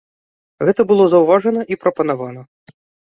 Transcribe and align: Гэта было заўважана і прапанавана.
Гэта 0.69 0.85
было 0.91 1.03
заўважана 1.13 1.61
і 1.75 1.77
прапанавана. 1.83 2.41